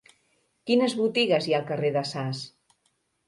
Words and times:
Quines 0.69 0.95
botigues 1.01 1.47
hi 1.49 1.55
ha 1.55 1.59
al 1.63 1.67
carrer 1.69 1.93
de 1.99 2.05
Sas? 2.13 2.41